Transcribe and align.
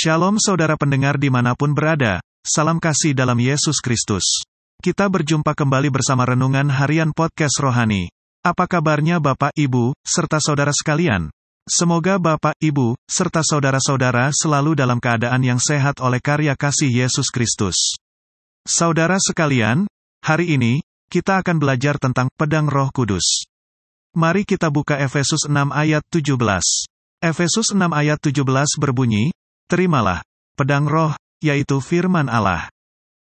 Shalom 0.00 0.40
saudara 0.40 0.80
pendengar 0.80 1.20
di 1.20 1.28
mana 1.28 1.52
pun 1.52 1.76
berada, 1.76 2.24
salam 2.40 2.80
kasih 2.80 3.12
dalam 3.12 3.36
Yesus 3.36 3.84
Kristus. 3.84 4.24
Kita 4.80 5.12
berjumpa 5.12 5.52
kembali 5.52 5.92
bersama 5.92 6.24
Renungan 6.24 6.72
Harian 6.72 7.12
Podcast 7.12 7.60
Rohani. 7.60 8.08
Apa 8.40 8.64
kabarnya 8.64 9.20
Bapak, 9.20 9.52
Ibu, 9.52 9.92
serta 10.00 10.40
saudara 10.40 10.72
sekalian? 10.72 11.28
Semoga 11.68 12.16
Bapak, 12.16 12.56
Ibu, 12.64 12.96
serta 13.04 13.44
saudara-saudara 13.44 14.32
selalu 14.32 14.72
dalam 14.72 15.04
keadaan 15.04 15.44
yang 15.44 15.60
sehat 15.60 16.00
oleh 16.00 16.24
karya 16.24 16.56
kasih 16.56 16.88
Yesus 16.88 17.28
Kristus. 17.28 18.00
Saudara 18.64 19.20
sekalian, 19.20 19.84
hari 20.24 20.56
ini, 20.56 20.80
kita 21.12 21.44
akan 21.44 21.60
belajar 21.60 22.00
tentang 22.00 22.32
pedang 22.40 22.72
roh 22.72 22.88
kudus. 22.88 23.44
Mari 24.16 24.48
kita 24.48 24.72
buka 24.72 24.96
Efesus 24.96 25.44
6 25.44 25.76
ayat 25.76 26.00
17. 26.08 26.40
Efesus 27.20 27.76
6 27.76 27.84
ayat 27.92 28.16
17 28.16 28.48
berbunyi, 28.80 29.36
Terimalah 29.70 30.26
pedang 30.58 30.90
roh, 30.90 31.14
yaitu 31.38 31.78
firman 31.78 32.26
Allah. 32.26 32.66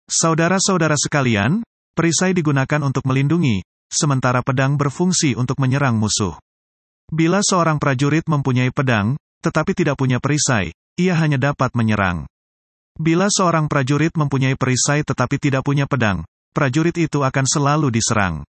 Saudara-saudara 0.07 0.95
sekalian, 0.95 1.67
perisai 1.99 2.31
digunakan 2.31 2.79
untuk 2.87 3.11
melindungi, 3.11 3.67
sementara 3.91 4.47
pedang 4.47 4.79
berfungsi 4.79 5.35
untuk 5.35 5.59
menyerang 5.59 5.99
musuh. 5.99 6.39
Bila 7.11 7.43
seorang 7.43 7.83
prajurit 7.83 8.23
mempunyai 8.31 8.71
pedang, 8.71 9.19
tetapi 9.43 9.75
tidak 9.75 9.99
punya 9.99 10.23
perisai, 10.23 10.71
ia 10.95 11.19
hanya 11.19 11.43
dapat 11.43 11.75
menyerang. 11.75 12.31
Bila 12.95 13.27
seorang 13.35 13.67
prajurit 13.67 14.15
mempunyai 14.15 14.55
perisai 14.55 15.03
tetapi 15.03 15.43
tidak 15.43 15.67
punya 15.67 15.91
pedang, 15.91 16.23
prajurit 16.55 16.95
itu 17.03 17.27
akan 17.27 17.51
selalu 17.51 17.91
diserang. 17.91 18.47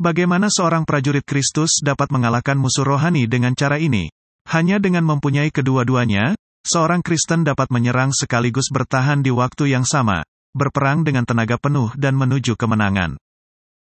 Bagaimana 0.00 0.48
seorang 0.48 0.88
prajurit 0.88 1.28
Kristus 1.28 1.84
dapat 1.84 2.08
mengalahkan 2.08 2.56
musuh 2.56 2.88
rohani 2.88 3.28
dengan 3.28 3.52
cara 3.52 3.76
ini? 3.76 4.08
Hanya 4.48 4.80
dengan 4.80 5.04
mempunyai 5.04 5.52
kedua-duanya, 5.52 6.32
Seorang 6.60 7.00
Kristen 7.00 7.40
dapat 7.40 7.72
menyerang 7.72 8.12
sekaligus 8.12 8.68
bertahan 8.68 9.24
di 9.24 9.32
waktu 9.32 9.72
yang 9.72 9.88
sama, 9.88 10.20
berperang 10.52 11.06
dengan 11.06 11.24
tenaga 11.24 11.56
penuh 11.56 11.88
dan 11.96 12.12
menuju 12.18 12.58
kemenangan. 12.60 13.16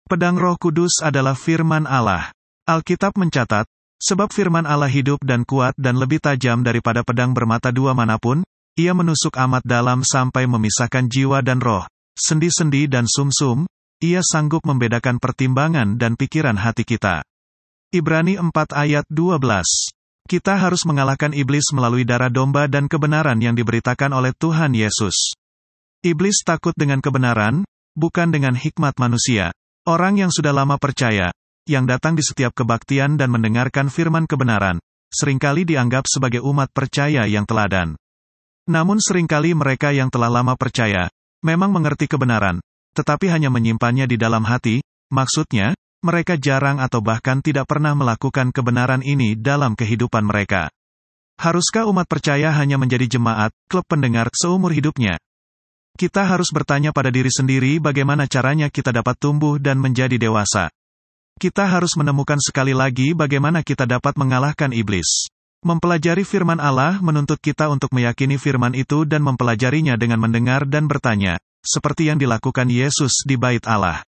Pedang 0.06 0.38
Roh 0.38 0.54
Kudus 0.56 1.02
adalah 1.02 1.34
firman 1.34 1.84
Allah. 1.84 2.30
Alkitab 2.70 3.18
mencatat, 3.18 3.66
sebab 3.98 4.30
firman 4.30 4.62
Allah 4.64 4.88
hidup 4.88 5.18
dan 5.26 5.42
kuat 5.42 5.74
dan 5.74 5.98
lebih 5.98 6.22
tajam 6.22 6.62
daripada 6.62 7.02
pedang 7.02 7.34
bermata 7.34 7.74
dua 7.74 7.92
mana 7.98 8.16
pun, 8.16 8.46
ia 8.78 8.94
menusuk 8.94 9.34
amat 9.34 9.66
dalam 9.66 10.06
sampai 10.06 10.46
memisahkan 10.46 11.10
jiwa 11.10 11.42
dan 11.42 11.58
roh, 11.58 11.82
sendi-sendi 12.14 12.86
dan 12.86 13.10
sumsum, 13.10 13.66
ia 13.98 14.22
sanggup 14.22 14.62
membedakan 14.62 15.18
pertimbangan 15.18 15.98
dan 15.98 16.14
pikiran 16.14 16.54
hati 16.54 16.86
kita. 16.86 17.26
Ibrani 17.90 18.38
4 18.38 18.54
ayat 18.70 19.04
12 19.10 19.97
kita 20.28 20.60
harus 20.60 20.84
mengalahkan 20.84 21.32
iblis 21.32 21.72
melalui 21.72 22.04
darah 22.04 22.28
domba 22.28 22.68
dan 22.68 22.84
kebenaran 22.84 23.40
yang 23.40 23.56
diberitakan 23.56 24.12
oleh 24.12 24.36
Tuhan 24.36 24.76
Yesus. 24.76 25.32
Iblis 26.04 26.44
takut 26.44 26.76
dengan 26.76 27.00
kebenaran, 27.00 27.64
bukan 27.96 28.28
dengan 28.28 28.52
hikmat 28.52 29.00
manusia. 29.00 29.56
Orang 29.88 30.20
yang 30.20 30.28
sudah 30.28 30.52
lama 30.52 30.76
percaya, 30.76 31.32
yang 31.64 31.88
datang 31.88 32.12
di 32.12 32.20
setiap 32.20 32.52
kebaktian 32.52 33.16
dan 33.16 33.32
mendengarkan 33.32 33.88
firman 33.88 34.28
kebenaran, 34.28 34.76
sering 35.08 35.40
kali 35.40 35.64
dianggap 35.64 36.04
sebagai 36.04 36.44
umat 36.44 36.68
percaya 36.76 37.24
yang 37.24 37.48
teladan. 37.48 37.96
Namun 38.68 39.00
sering 39.00 39.24
kali 39.24 39.56
mereka 39.56 39.96
yang 39.96 40.12
telah 40.12 40.28
lama 40.28 40.52
percaya, 40.60 41.08
memang 41.40 41.72
mengerti 41.72 42.04
kebenaran, 42.04 42.60
tetapi 42.92 43.32
hanya 43.32 43.48
menyimpannya 43.48 44.04
di 44.04 44.20
dalam 44.20 44.44
hati, 44.44 44.84
maksudnya, 45.08 45.72
mereka 46.00 46.38
jarang 46.38 46.78
atau 46.78 47.02
bahkan 47.02 47.42
tidak 47.42 47.66
pernah 47.66 47.92
melakukan 47.92 48.54
kebenaran 48.54 49.02
ini 49.02 49.34
dalam 49.34 49.74
kehidupan 49.74 50.22
mereka. 50.22 50.70
Haruskah 51.38 51.86
umat 51.86 52.10
percaya 52.10 52.50
hanya 52.50 52.78
menjadi 52.82 53.18
jemaat, 53.18 53.54
klub 53.70 53.86
pendengar, 53.86 54.26
seumur 54.34 54.74
hidupnya? 54.74 55.18
Kita 55.98 56.26
harus 56.26 56.50
bertanya 56.54 56.90
pada 56.94 57.10
diri 57.10 57.30
sendiri 57.30 57.78
bagaimana 57.82 58.26
caranya 58.30 58.70
kita 58.70 58.94
dapat 58.94 59.18
tumbuh 59.18 59.58
dan 59.58 59.78
menjadi 59.78 60.14
dewasa. 60.18 60.70
Kita 61.38 61.70
harus 61.70 61.94
menemukan 61.94 62.38
sekali 62.42 62.74
lagi 62.74 63.14
bagaimana 63.14 63.62
kita 63.62 63.86
dapat 63.86 64.18
mengalahkan 64.18 64.74
iblis. 64.74 65.30
Mempelajari 65.62 66.22
firman 66.22 66.62
Allah 66.62 67.02
menuntut 67.02 67.38
kita 67.42 67.66
untuk 67.70 67.90
meyakini 67.90 68.38
firman 68.38 68.74
itu 68.78 69.02
dan 69.06 69.26
mempelajarinya 69.26 69.98
dengan 69.98 70.22
mendengar 70.22 70.66
dan 70.66 70.86
bertanya, 70.86 71.38
seperti 71.62 72.10
yang 72.10 72.18
dilakukan 72.18 72.70
Yesus 72.70 73.26
di 73.26 73.34
bait 73.34 73.66
Allah. 73.66 74.07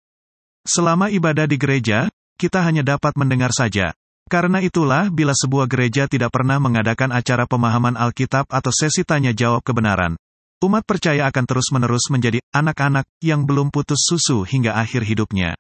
Selama 0.70 1.10
ibadah 1.10 1.50
di 1.50 1.58
gereja, 1.58 2.14
kita 2.38 2.62
hanya 2.62 2.86
dapat 2.86 3.18
mendengar 3.18 3.50
saja. 3.50 3.90
Karena 4.30 4.62
itulah, 4.62 5.10
bila 5.10 5.34
sebuah 5.34 5.66
gereja 5.66 6.06
tidak 6.06 6.30
pernah 6.30 6.62
mengadakan 6.62 7.10
acara 7.10 7.50
pemahaman 7.50 7.98
Alkitab 7.98 8.46
atau 8.46 8.70
sesi 8.70 9.02
tanya 9.02 9.34
jawab 9.34 9.66
kebenaran, 9.66 10.14
umat 10.62 10.86
percaya 10.86 11.26
akan 11.26 11.50
terus-menerus 11.50 12.14
menjadi 12.14 12.38
anak-anak 12.54 13.10
yang 13.26 13.50
belum 13.50 13.74
putus 13.74 14.06
susu 14.06 14.46
hingga 14.46 14.78
akhir 14.78 15.10
hidupnya. 15.10 15.58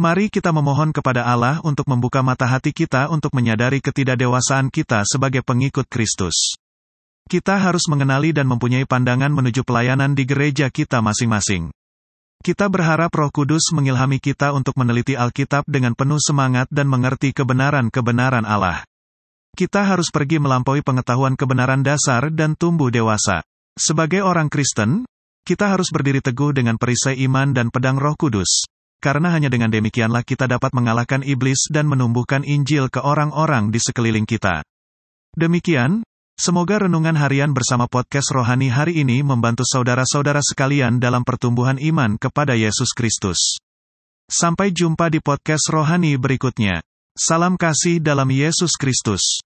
Mari 0.00 0.32
kita 0.32 0.56
memohon 0.56 0.96
kepada 0.96 1.28
Allah 1.28 1.60
untuk 1.60 1.84
membuka 1.84 2.24
mata 2.24 2.48
hati 2.48 2.72
kita 2.72 3.12
untuk 3.12 3.36
menyadari 3.36 3.84
ketidakdewasaan 3.84 4.72
kita 4.72 5.04
sebagai 5.04 5.44
pengikut 5.44 5.84
Kristus. 5.84 6.56
Kita 7.28 7.60
harus 7.60 7.84
mengenali 7.92 8.32
dan 8.32 8.48
mempunyai 8.48 8.88
pandangan 8.88 9.28
menuju 9.28 9.68
pelayanan 9.68 10.16
di 10.16 10.24
gereja 10.24 10.72
kita 10.72 11.04
masing-masing. 11.04 11.68
Kita 12.40 12.72
berharap 12.72 13.12
Roh 13.12 13.28
Kudus 13.28 13.68
mengilhami 13.76 14.16
kita 14.16 14.56
untuk 14.56 14.72
meneliti 14.80 15.12
Alkitab 15.12 15.68
dengan 15.68 15.92
penuh 15.92 16.16
semangat 16.16 16.72
dan 16.72 16.88
mengerti 16.88 17.36
kebenaran-kebenaran 17.36 18.48
Allah. 18.48 18.80
Kita 19.52 19.84
harus 19.84 20.08
pergi 20.08 20.40
melampaui 20.40 20.80
pengetahuan 20.80 21.36
kebenaran 21.36 21.84
dasar 21.84 22.32
dan 22.32 22.56
tumbuh 22.56 22.88
dewasa. 22.88 23.44
Sebagai 23.76 24.24
orang 24.24 24.48
Kristen, 24.48 25.04
kita 25.44 25.68
harus 25.68 25.92
berdiri 25.92 26.24
teguh 26.24 26.56
dengan 26.56 26.80
perisai 26.80 27.20
iman 27.28 27.52
dan 27.52 27.68
pedang 27.68 28.00
Roh 28.00 28.16
Kudus. 28.16 28.64
Karena 29.04 29.36
hanya 29.36 29.52
dengan 29.52 29.68
demikianlah 29.68 30.24
kita 30.24 30.48
dapat 30.48 30.72
mengalahkan 30.72 31.20
iblis 31.20 31.68
dan 31.68 31.92
menumbuhkan 31.92 32.40
Injil 32.44 32.88
ke 32.88 33.04
orang-orang 33.04 33.68
di 33.68 33.80
sekeliling 33.80 34.24
kita. 34.24 34.64
Demikian, 35.36 36.08
Semoga 36.40 36.88
renungan 36.88 37.20
harian 37.20 37.52
bersama 37.52 37.84
podcast 37.84 38.32
rohani 38.32 38.72
hari 38.72 39.04
ini 39.04 39.20
membantu 39.20 39.60
saudara-saudara 39.60 40.40
sekalian 40.40 40.96
dalam 40.96 41.20
pertumbuhan 41.20 41.76
iman 41.76 42.16
kepada 42.16 42.56
Yesus 42.56 42.96
Kristus. 42.96 43.60
Sampai 44.24 44.72
jumpa 44.72 45.12
di 45.12 45.20
podcast 45.20 45.68
rohani 45.68 46.16
berikutnya. 46.16 46.80
Salam 47.12 47.60
kasih 47.60 48.00
dalam 48.00 48.32
Yesus 48.32 48.72
Kristus. 48.80 49.44